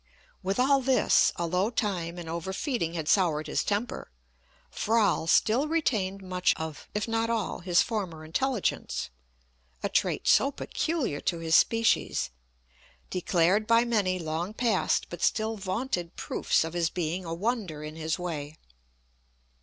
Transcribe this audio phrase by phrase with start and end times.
[0.41, 4.09] With all this, although time and over feeding had soured his temper,
[4.71, 9.11] Froll still retained much of, if not all, his former intelligence
[9.83, 12.31] (a trait so peculiar to his species),
[13.11, 17.95] declared by many long past but still vaunted proofs of his being a wonder in
[17.95, 18.55] his way.